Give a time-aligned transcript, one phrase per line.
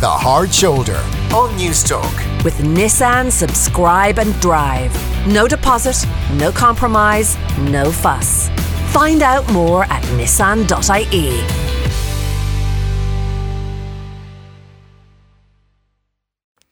[0.00, 0.96] The Hard Shoulder
[1.36, 2.42] on Newstalk.
[2.42, 4.90] With Nissan Subscribe and Drive.
[5.26, 8.48] No deposit, no compromise, no fuss.
[8.94, 11.44] Find out more at nissan.ie.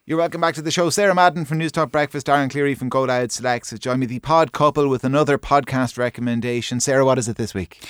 [0.07, 0.89] You're welcome back to the show.
[0.89, 4.89] Sarah Madden from Newstalk Breakfast, Darren Cleary from GoLoud Selects Join me, the pod couple,
[4.89, 6.81] with another podcast recommendation.
[6.81, 7.87] Sarah, what is it this week?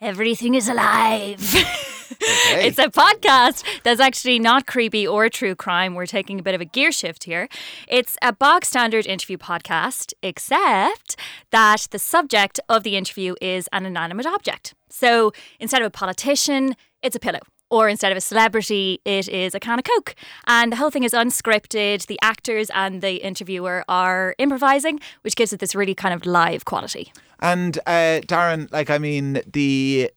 [0.00, 1.56] Everything is alive.
[2.20, 5.94] it's a podcast that's actually not creepy or true crime.
[5.94, 7.48] We're taking a bit of a gear shift here.
[7.88, 11.16] It's a bog standard interview podcast, except
[11.50, 14.74] that the subject of the interview is an inanimate object.
[14.88, 19.54] So instead of a politician, it's a pillow or instead of a celebrity, it is
[19.54, 20.14] a can of Coke.
[20.46, 22.06] And the whole thing is unscripted.
[22.06, 26.64] The actors and the interviewer are improvising, which gives it this really kind of live
[26.64, 27.12] quality.
[27.40, 30.10] And uh, Darren, like, I mean, the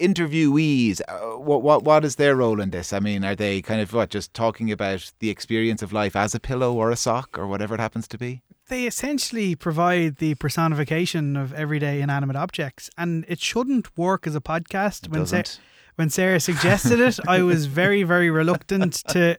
[0.00, 2.92] interviewees, uh, what what what is their role in this?
[2.92, 6.34] I mean, are they kind of what just talking about the experience of life as
[6.34, 8.42] a pillow or a sock or whatever it happens to be?
[8.68, 14.40] They essentially provide the personification of everyday inanimate objects, and it shouldn't work as a
[14.40, 15.06] podcast.
[15.06, 15.44] It when
[15.96, 19.36] when Sarah suggested it, I was very very reluctant to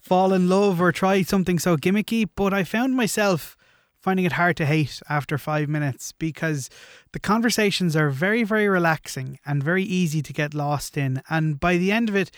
[0.00, 3.56] fall in love or try something so gimmicky, but I found myself
[4.02, 6.68] finding it hard to hate after five minutes because
[7.12, 11.22] the conversations are very, very relaxing and very easy to get lost in.
[11.30, 12.30] And by the end of it,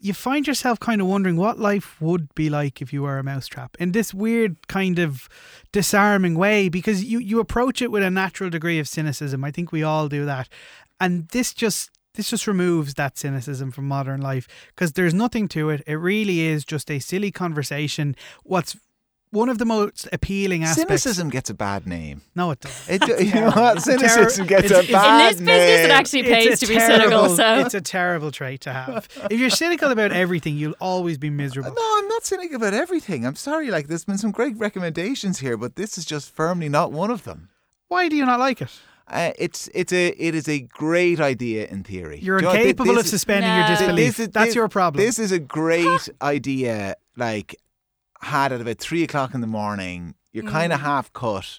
[0.00, 3.22] you find yourself kind of wondering what life would be like if you were a
[3.22, 5.28] mousetrap in this weird kind of
[5.70, 9.44] disarming way because you, you approach it with a natural degree of cynicism.
[9.44, 10.48] I think we all do that.
[11.00, 15.70] And this just this just removes that cynicism from modern life because there's nothing to
[15.70, 15.82] it.
[15.86, 18.16] It really is just a silly conversation.
[18.42, 18.76] What's
[19.32, 21.02] one of the most appealing aspects.
[21.02, 22.20] Cynicism gets a bad name.
[22.36, 23.02] No, it doesn't.
[23.10, 23.78] It, you know what?
[23.78, 25.38] It's a terror- Cynicism gets it's- a it's- bad name.
[25.40, 27.28] In this business, it actually pays It's to a be cynical.
[27.34, 29.08] So it's a terrible trait to have.
[29.30, 31.72] if you're cynical about everything, you'll always be miserable.
[31.74, 33.26] No, I'm not cynical about everything.
[33.26, 33.70] I'm sorry.
[33.70, 37.24] Like, there's been some great recommendations here, but this is just firmly not one of
[37.24, 37.48] them.
[37.88, 38.70] Why do you not like it?
[39.08, 42.18] Uh, it's it's a it is a great idea in theory.
[42.22, 43.58] You're Do you know, thi- incapable this of is- suspending No.
[43.58, 44.16] your This- disbelief.
[44.16, 45.04] this is- That's your problem.
[45.04, 46.96] This is a great idea.
[47.16, 47.56] Like
[48.22, 50.14] had at about three o'clock in the morning.
[50.32, 50.84] You're kind of Mm.
[50.84, 51.58] half cut.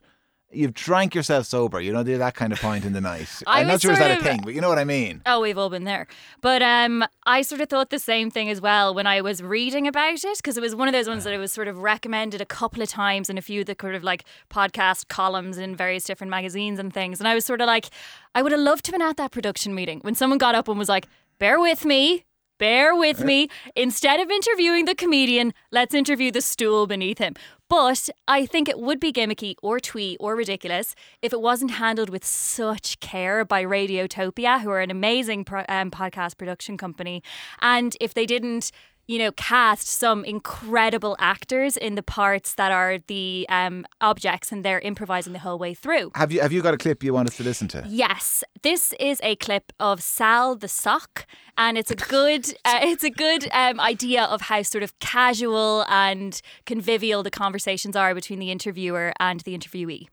[0.55, 1.81] You've drank yourself sober.
[1.81, 3.27] You know, there's that kind of point in the night.
[3.47, 5.23] I'm not sure is that a thing, but you know what I mean.
[5.25, 6.05] Oh, we've all been there.
[6.41, 9.87] But um, I sort of thought the same thing as well when I was reading
[9.87, 12.39] about it because it was one of those ones that it was sort of recommended
[12.39, 15.75] a couple of times in a few of the kind of like podcast columns in
[15.75, 17.19] various different magazines and things.
[17.19, 17.87] And I was sort of like,
[18.35, 20.67] I would have loved to have been at that production meeting when someone got up
[20.67, 21.07] and was like,
[21.39, 22.25] bear with me.
[22.59, 23.49] Bear with me.
[23.75, 27.33] Instead of interviewing the comedian, let's interview the stool beneath him.
[27.67, 30.93] But I think it would be gimmicky or twee or ridiculous
[31.23, 35.89] if it wasn't handled with such care by Radiotopia, who are an amazing pro- um,
[35.89, 37.23] podcast production company.
[37.61, 38.71] And if they didn't,
[39.07, 44.63] you know, cast some incredible actors in the parts that are the um, objects and
[44.63, 46.11] they're improvising the whole way through.
[46.15, 47.83] Have you have you got a clip you want us to listen to?
[47.87, 51.25] Yes, this is a clip of Sal the sock,
[51.57, 55.85] and it's a good uh, it's a good um, idea of how sort of casual
[55.89, 60.07] and convivial the conversations are between the interviewer and the interviewee.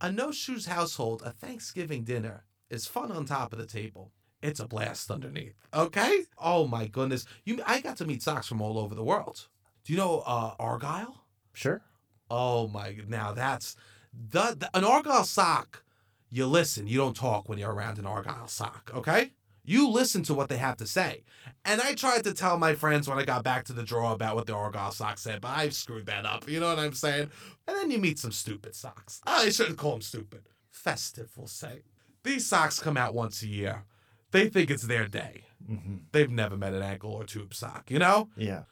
[0.00, 4.12] A no shoes household, a Thanksgiving dinner is fun on top of the table.
[4.42, 5.54] It's a blast underneath.
[5.74, 6.24] Okay?
[6.38, 7.26] Oh my goodness.
[7.44, 9.46] You I got to meet socks from all over the world.
[9.84, 11.24] Do you know uh Argyle?
[11.52, 11.82] Sure.
[12.30, 13.76] Oh my now that's
[14.12, 15.82] the, the an Argyle sock.
[16.30, 19.32] You listen, you don't talk when you're around an Argyle sock, okay?
[19.64, 21.24] You listen to what they have to say.
[21.64, 24.34] And I tried to tell my friends when I got back to the drawer about
[24.34, 26.48] what the Argyle sock said, but I screwed that up.
[26.48, 27.30] You know what I'm saying?
[27.66, 29.20] And then you meet some stupid socks.
[29.26, 30.48] I shouldn't call them stupid.
[30.70, 31.82] Festive, we'll say.
[32.22, 33.84] These socks come out once a year.
[34.30, 35.44] They think it's their day.
[35.70, 35.96] Mm-hmm.
[36.12, 38.28] They've never met an ankle or tube sock, you know?
[38.36, 38.62] Yeah.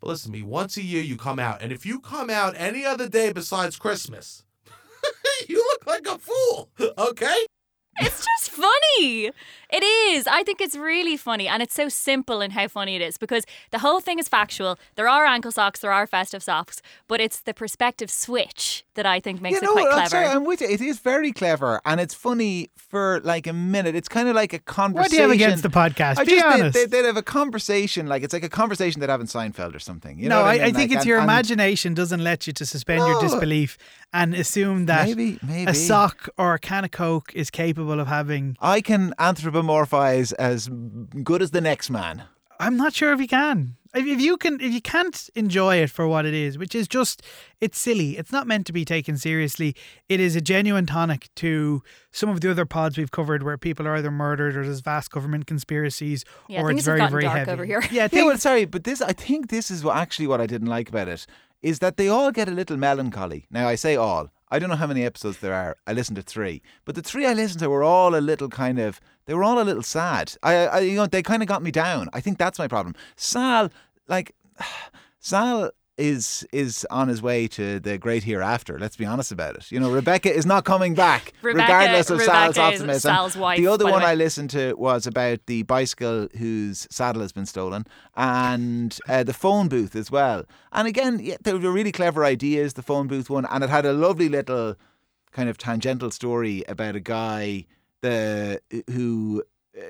[0.00, 2.54] But listen to me, once a year you come out, and if you come out
[2.56, 4.44] any other day besides Christmas,
[5.48, 7.46] you look like a fool, okay?
[8.00, 9.30] It's just funny.
[9.70, 10.26] It is.
[10.26, 11.46] I think it's really funny.
[11.46, 14.78] And it's so simple in how funny it is because the whole thing is factual.
[14.94, 19.20] There are ankle socks, there are festive socks, but it's the perspective switch that I
[19.20, 20.08] think makes you know, it quite I'm clever.
[20.08, 20.68] sorry, I'm with you.
[20.68, 23.94] It is very clever, and it's funny for like a minute.
[23.94, 25.02] It's kind of like a conversation.
[25.02, 26.18] What do you have against the podcast?
[26.18, 26.90] I Be just, they- honest.
[26.90, 29.78] They, would have a conversation, like it's like a conversation they'd have in Seinfeld or
[29.78, 30.18] something.
[30.18, 30.62] You know no, what I, I, mean?
[30.62, 33.76] I think Like, it's and- your imagination doesn't let you to suspend your disbelief
[34.14, 38.06] and assume that Maybe, maybe a sock or a can of Coke is capable of
[38.08, 38.56] having.
[38.60, 40.68] I can anthropomorphize as
[41.22, 42.24] good as the next man.
[42.60, 43.76] I'm not sure if you can.
[43.94, 46.88] If, if you can, if you can't enjoy it for what it is, which is
[46.88, 47.22] just,
[47.60, 48.18] it's silly.
[48.18, 49.74] It's not meant to be taken seriously.
[50.08, 53.86] It is a genuine tonic to some of the other pods we've covered, where people
[53.86, 57.22] are either murdered or there's vast government conspiracies, Yeah, or things it's have very, very
[57.24, 57.50] dark heavy.
[57.52, 57.82] over here.
[57.90, 60.68] Yeah, Yeah, well, sorry, but this I think this is what actually what I didn't
[60.68, 61.26] like about it
[61.62, 63.46] is that they all get a little melancholy.
[63.50, 64.30] Now I say all.
[64.50, 65.76] I don't know how many episodes there are.
[65.86, 68.78] I listened to three, but the three I listened to were all a little kind
[68.78, 69.00] of.
[69.26, 70.34] They were all a little sad.
[70.42, 72.08] I, I you know, they kind of got me down.
[72.12, 72.94] I think that's my problem.
[73.16, 73.70] Sal,
[74.06, 74.34] like,
[75.20, 78.78] Sal is is on his way to the great hereafter.
[78.78, 79.70] Let's be honest about it.
[79.70, 83.10] You know, Rebecca is not coming back, Rebecca- regardless of Sal's Rebecca is optimism.
[83.10, 84.02] Sal's wife, the other the one.
[84.02, 87.86] I listened to was about the bicycle whose saddle has been stolen
[88.16, 90.44] and uh, the phone booth as well.
[90.72, 93.84] And again, yeah, they were really clever ideas, the phone booth one, and it had
[93.84, 94.76] a lovely little
[95.32, 97.66] kind of tangential story about a guy
[98.00, 98.60] the
[98.90, 99.42] who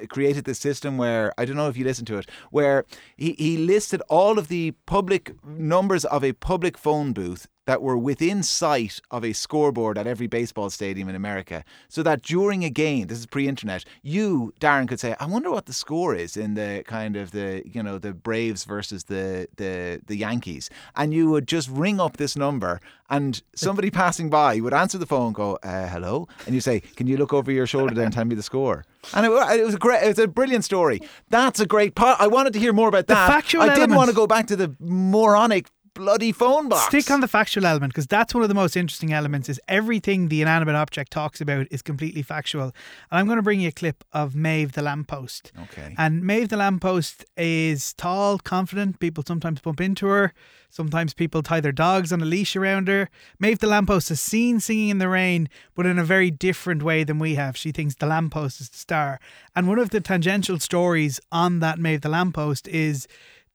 [0.08, 2.84] created this system where I don't know if you listened to it, where
[3.16, 7.98] he, he listed all of the public numbers of a public phone booth that were
[7.98, 12.70] within sight of a scoreboard at every baseball stadium in America, so that during a
[12.70, 16.54] game, this is pre-internet, you Darren could say, "I wonder what the score is in
[16.54, 21.28] the kind of the you know the Braves versus the the the Yankees," and you
[21.28, 22.80] would just ring up this number,
[23.10, 27.06] and somebody passing by would answer the phone, go, uh, "Hello," and you say, "Can
[27.06, 29.74] you look over your shoulder there and tell me the score?" And it, it was
[29.74, 31.00] a great, it was a brilliant story.
[31.28, 32.18] That's a great part.
[32.18, 33.26] I wanted to hear more about The that.
[33.60, 35.66] I didn't want to go back to the moronic
[35.98, 36.86] bloody phone box.
[36.86, 39.48] Stick on the factual element because that's one of the most interesting elements.
[39.48, 42.66] Is everything the inanimate object talks about is completely factual.
[42.66, 45.52] And I'm going to bring you a clip of Maeve the lamppost.
[45.64, 45.94] Okay.
[45.98, 49.00] And Maeve the lamppost is tall, confident.
[49.00, 50.32] People sometimes bump into her.
[50.70, 53.08] Sometimes people tie their dogs on a leash around her.
[53.40, 57.04] Maeve the lamppost is seen singing in the rain, but in a very different way
[57.04, 57.56] than we have.
[57.56, 59.18] She thinks the lamppost is the star.
[59.56, 63.08] And one of the tangential stories on that Maeve the lamppost is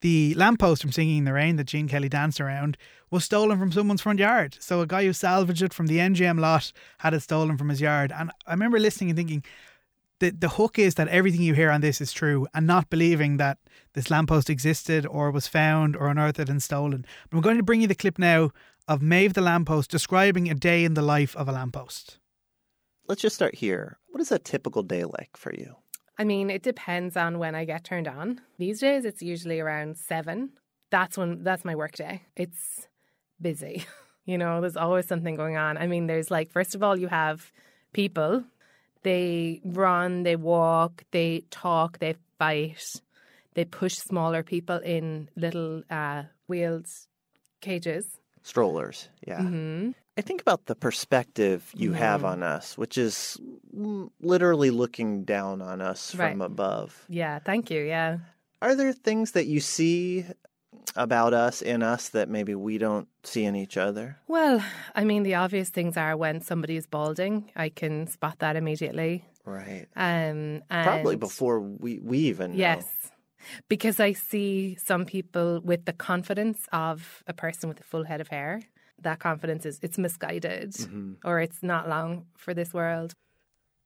[0.03, 2.77] the lamppost from Singing in the Rain that Gene Kelly danced around
[3.09, 4.57] was stolen from someone's front yard.
[4.59, 7.79] So a guy who salvaged it from the MGM lot had it stolen from his
[7.79, 8.11] yard.
[8.11, 9.45] And I remember listening and thinking,
[10.19, 13.37] the the hook is that everything you hear on this is true and not believing
[13.37, 13.59] that
[13.93, 17.05] this lamppost existed or was found or unearthed and stolen.
[17.29, 18.51] But I'm going to bring you the clip now
[18.89, 22.19] of Maeve the lamppost describing a day in the life of a lamppost.
[23.07, 23.99] Let's just start here.
[24.09, 25.77] What is a typical day like for you?
[26.17, 28.41] I mean, it depends on when I get turned on.
[28.57, 30.51] These days, it's usually around seven.
[30.91, 32.23] That's when that's my work day.
[32.35, 32.87] It's
[33.41, 33.85] busy.
[34.25, 35.77] You know, there's always something going on.
[35.77, 37.51] I mean, there's like, first of all, you have
[37.91, 38.45] people.
[39.01, 43.01] They run, they walk, they talk, they fight,
[43.53, 46.87] they push smaller people in little uh, wheeled
[47.59, 48.17] cages.
[48.43, 49.41] Strollers, yeah.
[49.41, 53.39] hmm I think about the perspective you have on us, which is
[53.75, 56.45] mm, literally looking down on us from Right.
[56.45, 57.05] above.
[57.09, 57.81] Yeah, thank you.
[57.81, 58.19] Yeah.
[58.61, 60.25] Are there things that you see
[60.95, 64.17] about us in us that maybe we don't see in each other?
[64.27, 64.63] Well,
[64.93, 69.25] I mean, the obvious things are when somebody is balding, I can spot that immediately.
[69.45, 69.87] Right.
[69.95, 72.57] Um, Probably before we, we even know.
[72.57, 72.85] Yes.
[73.67, 78.21] Because I see some people with the confidence of a person with a full head
[78.21, 78.61] of hair.
[79.01, 81.13] That confidence is it's misguided Mm-hmm.
[81.25, 83.13] or it's not long for this world.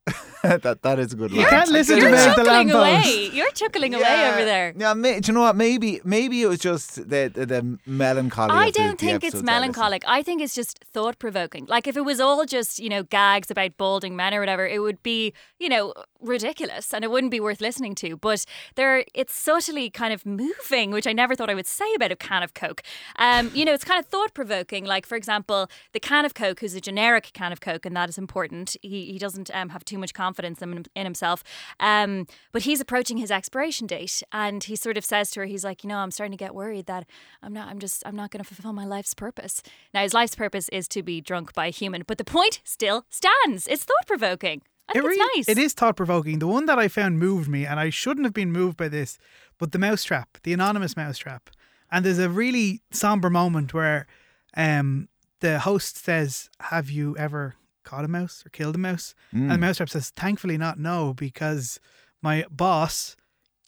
[0.44, 1.32] that that is a good.
[1.32, 1.50] You line.
[1.50, 3.08] can't listen to You're Maeve the chuckling lamppost.
[3.08, 3.30] away.
[3.34, 4.74] You're chuckling away over there.
[4.78, 5.56] Yeah, may, do you know what?
[5.56, 8.52] Maybe maybe it was just the the, the melancholy.
[8.52, 9.46] I of the- don't the think it's episodes I listened.
[9.46, 10.04] melancholic.
[10.08, 11.66] I think it's just thought provoking.
[11.66, 14.80] Like if it was all just, you know, gags about balding men or whatever, it
[14.82, 18.16] would be, you know, ridiculous and it wouldn't be worth listening to.
[18.18, 18.46] But
[18.76, 22.16] there it's subtly kind of moving, which I never thought I would say about a
[22.16, 22.82] can of Coke.
[23.18, 24.86] Um, you know, it's kind of thought provoking.
[24.86, 28.10] Like for example, the can of Coke, who's a generic can of Coke, and that
[28.10, 28.76] is important.
[28.82, 31.44] He he doesn't um, have too much confidence in, in himself.
[31.80, 35.64] Um, but he's approaching his expiration date and he sort of says to her, he's
[35.64, 37.06] like, you know, I'm starting to get worried that
[37.42, 39.62] I'm not I'm just I'm not gonna fulfill my life's purpose.
[39.94, 43.06] Now his life's purpose is to be drunk by a human, but the point still
[43.10, 43.68] stands.
[43.68, 44.62] It's thought provoking.
[44.90, 45.50] I think it's nice.
[45.50, 46.40] It is thought provoking.
[46.40, 49.18] The one that I found moved me, and I shouldn't have been moved by this,
[49.58, 51.50] but the mousetrap, the anonymous mousetrap.
[51.92, 54.08] And there's a really somber moment where
[54.56, 57.56] um, the host says, Have you ever
[57.90, 59.16] caught a mouse or killed a mouse?
[59.32, 61.80] And the mousetrap says, Thankfully not, no, because
[62.22, 63.16] my boss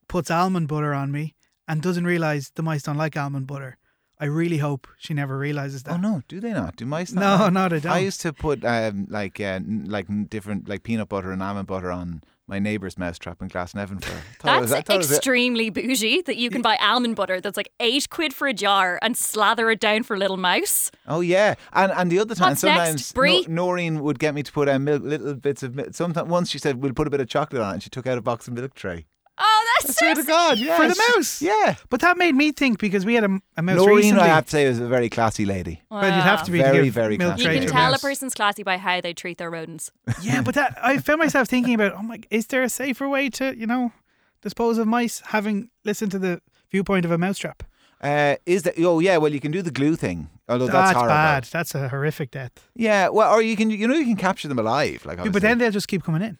[0.07, 1.35] puts almond butter on me
[1.67, 3.77] and doesn't realize the mice don't like almond butter.
[4.21, 5.93] I really hope she never realizes that.
[5.93, 6.75] Oh no, do they not?
[6.75, 7.21] Do mice not?
[7.21, 7.91] No, like- no, they don't.
[7.93, 9.59] I used to put um, like uh,
[9.97, 14.11] like different like peanut butter and almond butter on my neighbour's mousetrap in Glasnevin for.
[14.43, 18.47] That's was- extremely bougie that you can buy almond butter that's like eight quid for
[18.47, 20.91] a jar and slather it down for little mouse.
[21.07, 23.45] Oh yeah, and and the other time What's next, sometimes Brie?
[23.47, 25.89] No- Noreen would get me to put um, milk, little bits of milk.
[25.93, 28.07] Sometimes once she said we'll put a bit of chocolate on it, and she took
[28.07, 29.05] out a box of milk tray.
[29.87, 29.95] Mouse.
[29.97, 30.77] Swear to God, yeah.
[30.77, 31.41] For the mouse?
[31.41, 31.75] Yeah.
[31.89, 34.21] But that made me think because we had a, a mouse Noreen, recently.
[34.23, 35.81] I have to say, is a very classy lady.
[35.89, 37.43] Well, you'd have to be Very, give very milk classy.
[37.43, 37.71] You can to lady.
[37.71, 39.91] tell a person's classy by how they treat their rodents.
[40.21, 43.29] Yeah, but that I found myself thinking about, oh my, is there a safer way
[43.31, 43.91] to, you know,
[44.41, 47.63] dispose of mice having listened to the viewpoint of a mousetrap?
[48.01, 48.75] Uh, is that?
[48.79, 49.17] Oh, yeah.
[49.17, 50.29] Well, you can do the glue thing.
[50.47, 51.13] Although that's, That's horrible.
[51.13, 51.43] bad.
[51.45, 52.51] That's a horrific death.
[52.75, 53.09] Yeah.
[53.09, 55.05] Well, or you can, you know, you can capture them alive.
[55.05, 56.37] Like, Yeah, but then they'll just keep coming in.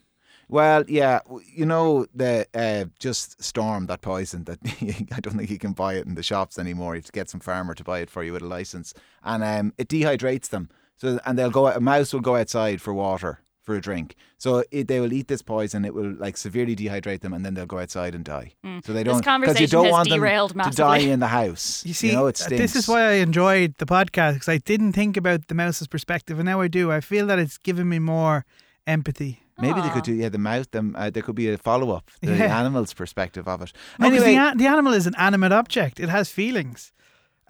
[0.50, 4.58] Well, yeah, you know the uh, just storm that poison that
[5.14, 6.94] I don't think you can buy it in the shops anymore.
[6.94, 8.92] You have to get some farmer to buy it for you with a license,
[9.22, 10.68] and um, it dehydrates them.
[10.96, 11.68] So and they'll go.
[11.68, 14.16] A mouse will go outside for water for a drink.
[14.38, 15.84] So it, they will eat this poison.
[15.84, 18.54] It will like severely dehydrate them, and then they'll go outside and die.
[18.84, 21.84] So they don't because you don't want them derailed to die in the house.
[21.90, 24.92] You see, know it uh, this is why I enjoyed the podcast because I didn't
[24.92, 26.90] think about the mouse's perspective, and now I do.
[26.90, 28.44] I feel that it's given me more
[28.86, 29.42] empathy.
[29.60, 30.66] Maybe they could do yeah the mouse.
[30.68, 32.10] Them uh, there could be a follow up.
[32.22, 32.58] The Yeah.
[32.60, 33.72] animal's perspective of it.
[33.98, 36.00] No, 'cause anyway, the, a- the animal is an animate object.
[36.00, 36.92] It has feelings.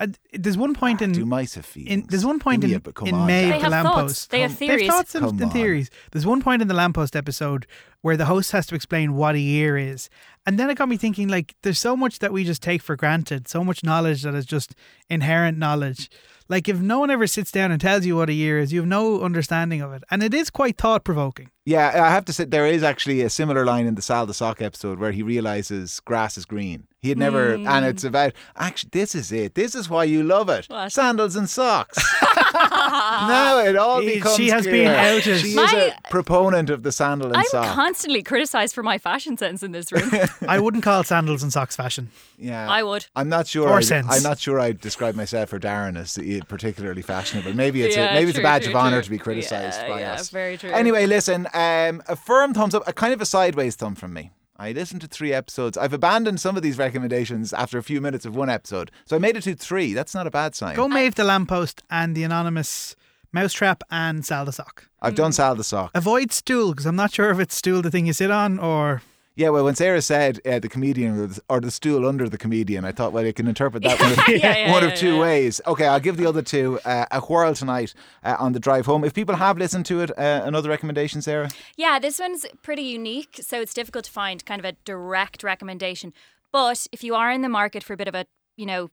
[0.02, 1.93] And there's one point in do mice have feelings?
[1.93, 3.61] in there's one point Give in, a- but come in on, May Darren.
[3.62, 3.97] They the have thoughts.
[3.97, 4.31] lamppost.
[4.31, 5.90] They have They have thoughts and, and theories.
[6.11, 7.67] There's one point in the lamppost episode
[8.00, 10.09] where the host has to explain what a year is,
[10.47, 12.97] and then it got me thinking like there's so much that we just take for
[12.97, 14.75] granted, so much knowledge that is just
[15.11, 16.09] inherent knowledge.
[16.50, 18.80] Like if no one ever sits down and tells you what a year is, you
[18.80, 21.49] have no understanding of it, and it is quite thought provoking.
[21.64, 24.35] Yeah, I have to say there is actually a similar line in the Sal the
[24.35, 26.88] Sock episode where he realizes grass is green.
[27.02, 27.66] He had never, Hmm.
[27.69, 29.54] and it's about actually this is it.
[29.54, 30.66] This is why you love it.
[30.69, 30.90] What?
[30.92, 31.97] Sandals and socks.
[32.54, 34.37] now it all becomes.
[34.37, 34.85] She has clear.
[34.85, 35.38] been outed.
[35.40, 37.75] She is a proponent of the sandal and I'm sock.
[37.75, 40.11] constantly criticised for my fashion sense in this room.
[40.49, 42.11] I wouldn't call sandals and socks fashion.
[42.38, 43.07] yeah, I would.
[43.16, 43.69] I'm not sure.
[43.69, 44.07] Or I'd- sense.
[44.11, 47.54] I'm not sure I'd describe myself or Darren as particularly fashionable.
[47.54, 49.02] Maybe it's Yeah, a, maybe it's a badge true, of honor true.
[49.04, 50.30] to be criticised Yeah, by yeah, us.
[50.30, 50.70] very true.
[50.70, 54.32] Anyway, listen, um, a firm thumbs up, a kind of a sideways thumb from me.
[54.56, 55.78] I listened to three episodes.
[55.78, 59.18] I've abandoned some of these recommendations after a few minutes of one episode, so I
[59.18, 59.94] made it to three.
[59.94, 60.76] That's not a bad sign.
[60.76, 62.94] Go Maeve the lamppost and the anonymous
[63.32, 64.87] mousetrap and Sal the sock.
[65.00, 65.16] I've Mm.
[65.16, 65.90] done Sal the sock.
[65.94, 69.00] Avoid stool because I'm not sure if it's stool the thing you sit on or
[69.40, 72.37] Yeah, well, when Sarah said uh, the comedian or the, or the stool under the
[72.37, 74.99] comedian, I thought, well, you can interpret that one, of, Yeah, yeah, one yeah, of
[74.99, 75.62] two ways.
[75.66, 79.02] Okay, I'll give the other two uh, a whirl tonight uh, on the drive home.
[79.02, 81.49] If people have listened to it, uh, another recommendation, Sarah?
[81.75, 86.12] Yeah, this one's pretty unique, so it's difficult to find kind of a direct recommendation.
[86.52, 88.26] But if you are in the market for a bit of a,
[88.59, 88.90] you know,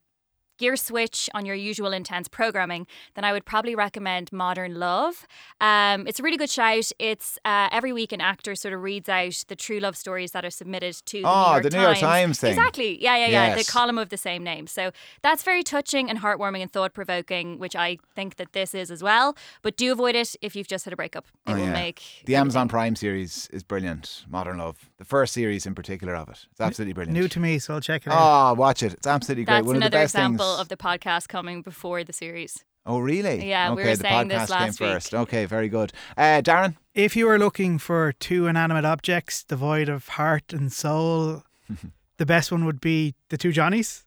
[0.57, 5.27] gear switch on your usual intense programming, then I would probably recommend Modern Love.
[5.61, 6.91] Um, it's a really good shout.
[6.99, 10.43] It's uh, every week an actor sort of reads out the true love stories that
[10.45, 11.69] are submitted to the Oh, New York the.
[11.69, 12.49] New York Times thing.
[12.51, 13.01] Exactly.
[13.01, 13.55] Yeah, yeah, yeah.
[13.55, 13.65] Yes.
[13.65, 14.67] The column of the same name.
[14.67, 18.91] So that's very touching and heartwarming and thought provoking, which I think that this is
[18.91, 19.35] as well.
[19.61, 21.25] But do avoid it if you've just had a breakup.
[21.47, 21.73] It Oh, will yeah.
[21.73, 24.25] make The Amazon Prime series is brilliant.
[24.29, 27.17] Modern Love, the first series in particular of it, it's absolutely brilliant.
[27.17, 28.51] new to me, so I'll check it out.
[28.51, 28.93] Oh, watch it!
[28.93, 29.55] It's absolutely great.
[29.57, 30.61] That's One of the another best example things.
[30.61, 32.63] of the podcast coming before the series.
[32.85, 33.47] Oh, really?
[33.49, 34.93] Yeah, okay, we were the saying this last came week.
[34.95, 35.13] first.
[35.13, 35.91] Okay, very good.
[36.15, 41.43] Uh, Darren, If you are looking for two inanimate objects devoid of heart and soul,
[42.17, 44.05] the best one would be the two Johnnies.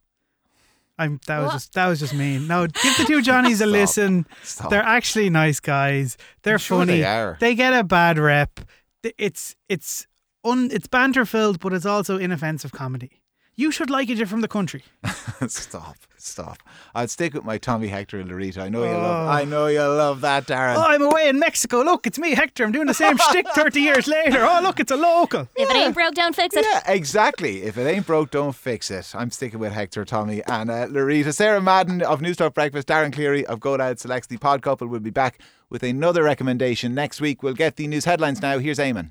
[0.99, 1.53] I'm that was What?
[1.53, 2.47] just that was just mean.
[2.47, 3.73] No, give the two Johnnies a Stop.
[3.73, 4.27] listen.
[4.43, 4.71] Stop.
[4.71, 6.17] They're actually nice guys.
[6.43, 6.99] They're I'm sure funny.
[7.01, 7.37] they are.
[7.41, 8.61] They get a bad rep.
[9.17, 10.07] It's it's
[10.45, 13.21] un it's banter filled, but it's also inoffensive comedy.
[13.57, 14.13] You should like it.
[14.13, 14.85] If you're from the country.
[15.49, 16.59] stop, stop.
[16.95, 18.63] I'll stick with my Tommy Hector and Lorita.
[18.63, 19.27] I know you love.
[19.27, 19.31] Oh.
[19.31, 20.77] I know you love that, Darren.
[20.77, 21.83] Oh, I'm away in Mexico.
[21.83, 22.65] Look, it's me, Hector.
[22.65, 24.47] I'm doing the same shtick 30 years later.
[24.47, 25.47] Oh, look, it's a local.
[25.57, 26.65] If it ain't broke, don't fix it.
[26.65, 27.63] Yeah, exactly.
[27.65, 29.13] If it ain't broke, don't fix it.
[29.15, 31.31] I'm sticking with Hector, Tommy, and uh, Lorita.
[31.35, 35.11] Sarah Madden of Newstalk Breakfast, Darren Cleary of GoLoud Selects the Pod Couple will be
[35.11, 37.43] back with another recommendation next week.
[37.43, 38.59] We'll get the news headlines now.
[38.59, 39.11] Here's Eamon.